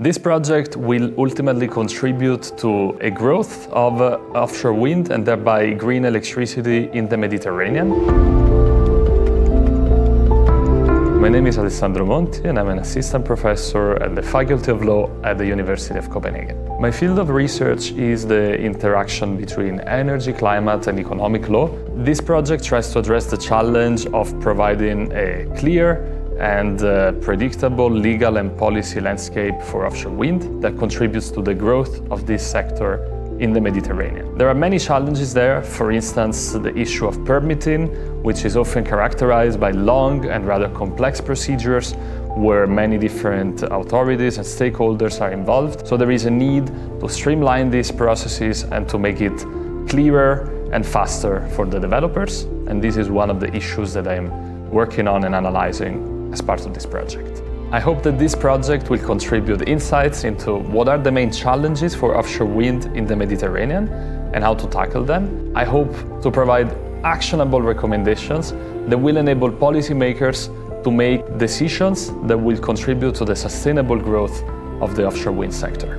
This 0.00 0.16
project 0.16 0.76
will 0.76 1.12
ultimately 1.18 1.66
contribute 1.66 2.56
to 2.58 2.96
a 3.00 3.10
growth 3.10 3.68
of 3.72 4.00
uh, 4.00 4.18
offshore 4.32 4.72
wind 4.72 5.10
and 5.10 5.26
thereby 5.26 5.72
green 5.72 6.04
electricity 6.04 6.88
in 6.92 7.08
the 7.08 7.16
Mediterranean. 7.16 7.88
My 11.20 11.28
name 11.28 11.48
is 11.48 11.58
Alessandro 11.58 12.06
Monti 12.06 12.48
and 12.48 12.60
I'm 12.60 12.68
an 12.68 12.78
assistant 12.78 13.24
professor 13.24 14.00
at 14.00 14.14
the 14.14 14.22
Faculty 14.22 14.70
of 14.70 14.84
Law 14.84 15.10
at 15.24 15.36
the 15.36 15.44
University 15.44 15.98
of 15.98 16.08
Copenhagen. 16.08 16.56
My 16.80 16.92
field 16.92 17.18
of 17.18 17.30
research 17.30 17.90
is 17.90 18.24
the 18.24 18.56
interaction 18.56 19.36
between 19.36 19.80
energy, 19.80 20.32
climate 20.32 20.86
and 20.86 21.00
economic 21.00 21.48
law. 21.48 21.76
This 21.96 22.20
project 22.20 22.62
tries 22.62 22.92
to 22.92 23.00
address 23.00 23.26
the 23.26 23.36
challenge 23.36 24.06
of 24.14 24.32
providing 24.38 25.10
a 25.10 25.52
clear 25.58 26.17
and 26.38 26.82
uh, 26.82 27.12
predictable 27.12 27.90
legal 27.90 28.36
and 28.36 28.56
policy 28.56 29.00
landscape 29.00 29.60
for 29.62 29.86
offshore 29.86 30.12
wind 30.12 30.62
that 30.62 30.78
contributes 30.78 31.30
to 31.30 31.42
the 31.42 31.54
growth 31.54 32.00
of 32.10 32.26
this 32.26 32.46
sector 32.46 33.04
in 33.40 33.52
the 33.52 33.60
Mediterranean. 33.60 34.36
There 34.36 34.48
are 34.48 34.54
many 34.54 34.78
challenges 34.78 35.32
there, 35.32 35.62
for 35.62 35.92
instance, 35.92 36.52
the 36.52 36.76
issue 36.76 37.06
of 37.06 37.24
permitting, 37.24 37.86
which 38.22 38.44
is 38.44 38.56
often 38.56 38.84
characterized 38.84 39.60
by 39.60 39.70
long 39.70 40.26
and 40.26 40.46
rather 40.46 40.68
complex 40.70 41.20
procedures 41.20 41.94
where 42.36 42.66
many 42.66 42.98
different 42.98 43.62
authorities 43.62 44.38
and 44.38 44.46
stakeholders 44.46 45.20
are 45.20 45.32
involved. 45.32 45.86
So 45.86 45.96
there 45.96 46.10
is 46.10 46.24
a 46.24 46.30
need 46.30 46.66
to 47.00 47.08
streamline 47.08 47.70
these 47.70 47.90
processes 47.90 48.64
and 48.64 48.88
to 48.88 48.98
make 48.98 49.20
it 49.20 49.38
clearer 49.88 50.54
and 50.72 50.86
faster 50.86 51.48
for 51.50 51.64
the 51.64 51.78
developers. 51.78 52.42
And 52.66 52.82
this 52.82 52.96
is 52.96 53.08
one 53.08 53.30
of 53.30 53.40
the 53.40 53.54
issues 53.54 53.92
that 53.94 54.06
I'm 54.06 54.70
working 54.70 55.08
on 55.08 55.24
and 55.24 55.34
analyzing 55.34 56.17
as 56.32 56.40
part 56.40 56.64
of 56.66 56.74
this 56.74 56.86
project. 56.86 57.42
I 57.70 57.80
hope 57.80 58.02
that 58.02 58.18
this 58.18 58.34
project 58.34 58.88
will 58.88 58.98
contribute 58.98 59.68
insights 59.68 60.24
into 60.24 60.54
what 60.54 60.88
are 60.88 60.98
the 60.98 61.12
main 61.12 61.30
challenges 61.30 61.94
for 61.94 62.16
offshore 62.16 62.46
wind 62.46 62.86
in 62.96 63.06
the 63.06 63.14
Mediterranean 63.14 63.88
and 64.32 64.42
how 64.42 64.54
to 64.54 64.66
tackle 64.68 65.04
them. 65.04 65.52
I 65.54 65.64
hope 65.64 65.92
to 66.22 66.30
provide 66.30 66.72
actionable 67.04 67.60
recommendations 67.60 68.52
that 68.88 68.98
will 68.98 69.18
enable 69.18 69.50
policymakers 69.50 70.48
to 70.82 70.90
make 70.90 71.20
decisions 71.38 72.10
that 72.26 72.38
will 72.38 72.58
contribute 72.58 73.14
to 73.16 73.24
the 73.24 73.36
sustainable 73.36 73.98
growth 73.98 74.42
of 74.80 74.96
the 74.96 75.06
offshore 75.06 75.32
wind 75.32 75.54
sector. 75.54 75.98